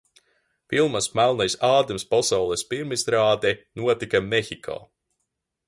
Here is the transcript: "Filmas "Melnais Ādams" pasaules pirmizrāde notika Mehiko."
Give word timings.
"Filmas 0.73 1.07
"Melnais 1.19 1.55
Ādams" 1.67 2.07
pasaules 2.15 2.65
pirmizrāde 2.71 3.53
notika 3.83 4.25
Mehiko." 4.33 4.79